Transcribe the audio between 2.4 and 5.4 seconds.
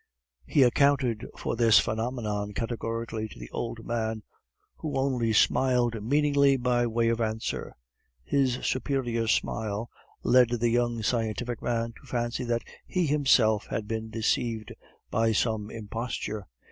categorically to the old man, who only